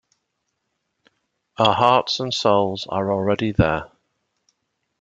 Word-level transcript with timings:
Our 1.57 1.75
hearts 1.75 2.19
and 2.19 2.33
souls 2.33 2.87
are 2.89 3.13
already 3.13 3.51
there. 3.51 3.91